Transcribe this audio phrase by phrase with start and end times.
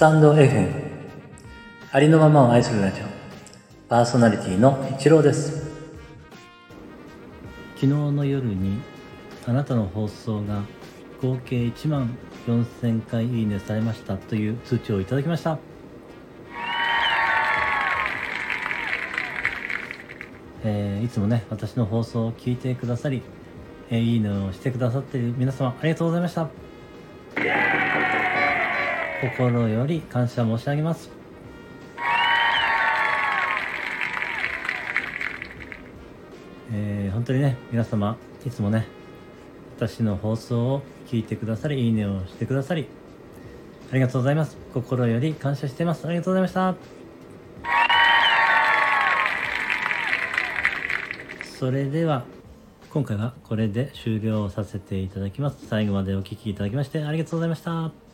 [0.00, 0.72] タンド FM
[1.92, 3.04] ありのままを愛するラジオ。
[3.86, 5.68] パーソナリティの一郎です。
[7.74, 8.80] 昨日の夜に
[9.46, 10.62] あなたの放送が
[11.20, 15.58] 合計1万4000回いいねされましたという通知をいただきました。
[20.64, 23.20] えーいつもね私の放送を聞いてくださり、
[23.90, 26.48] えーいいねをしてくださっている皆様ありがとうございました。
[29.20, 31.10] 心より感謝申し上げます。
[36.72, 38.86] えー本当にね皆様いつもね
[39.76, 42.86] 私の放送を聞いてくださりいいねをしてくださり
[43.90, 44.56] ありがとうございます。
[44.72, 46.06] 心より感謝しています。
[46.06, 46.76] ありがとうございました。
[51.58, 52.24] それでは
[52.90, 55.66] 今回はこれで終了させていただきます。
[55.66, 58.09] 最後までお聴きいただきましてありがとうございました。